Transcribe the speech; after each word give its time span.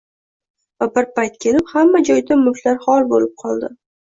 va 0.83 0.87
bir 0.95 1.07
payt 1.19 1.37
kelib 1.45 1.69
hamma 1.73 2.03
joyda 2.09 2.41
mulklar 2.47 2.83
xor 2.87 3.07
bo‘lib 3.13 3.37
qoldi 3.45 3.75